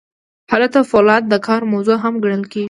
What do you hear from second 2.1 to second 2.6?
ګڼل کیږي.